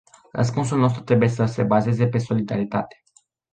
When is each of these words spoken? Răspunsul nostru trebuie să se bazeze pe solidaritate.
Răspunsul 0.31 0.79
nostru 0.79 1.01
trebuie 1.03 1.29
să 1.29 1.45
se 1.45 1.63
bazeze 1.63 2.07
pe 2.07 2.17
solidaritate. 2.17 3.03